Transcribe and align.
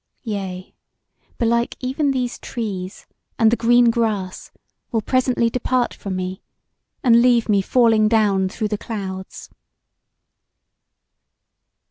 Yea, 0.23 0.73
belike 1.37 1.75
even 1.79 2.09
these 2.09 2.39
trees 2.39 3.05
and 3.37 3.51
the 3.51 3.55
green 3.55 3.91
grass 3.91 4.49
will 4.91 4.99
presently 4.99 5.47
depart 5.47 5.93
from 5.93 6.15
me, 6.15 6.41
and 7.03 7.21
leave 7.21 7.47
me 7.47 7.61
falling 7.61 8.07
down 8.07 8.49
through 8.49 8.67
the 8.69 8.79
clouds. 8.79 9.47